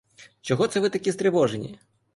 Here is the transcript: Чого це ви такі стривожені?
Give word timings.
Чого 0.41 0.67
це 0.67 0.79
ви 0.79 0.89
такі 0.89 1.11
стривожені? 1.11 1.79